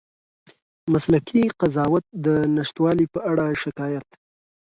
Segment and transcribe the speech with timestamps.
[0.91, 4.07] مسلکي قضاوت د نشتوالي په اړه شکایت